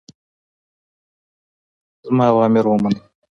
[2.05, 2.97] زما اوامر ومنئ.